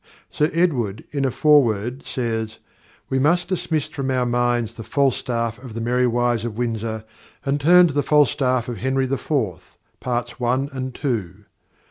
[0.31, 2.57] Sir Edward, in a foreword, says:
[3.09, 7.03] "We must dismiss from our minds the Falstaff of The Merry Wives of Windsor
[7.45, 11.45] and turn to the Falstaff of Henry IV., parts one and two."